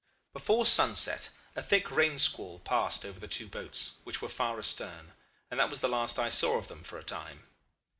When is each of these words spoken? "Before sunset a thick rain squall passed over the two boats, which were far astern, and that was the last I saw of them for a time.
"Before 0.33 0.65
sunset 0.65 1.29
a 1.55 1.61
thick 1.61 1.91
rain 1.91 2.17
squall 2.17 2.57
passed 2.57 3.05
over 3.05 3.19
the 3.19 3.27
two 3.27 3.47
boats, 3.47 3.91
which 4.03 4.19
were 4.19 4.29
far 4.29 4.57
astern, 4.57 5.13
and 5.51 5.59
that 5.59 5.69
was 5.69 5.81
the 5.81 5.87
last 5.87 6.17
I 6.17 6.29
saw 6.29 6.57
of 6.57 6.69
them 6.69 6.81
for 6.81 6.97
a 6.97 7.03
time. 7.03 7.43